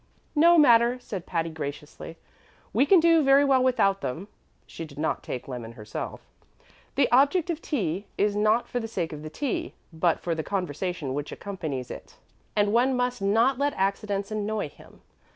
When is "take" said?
5.21-5.47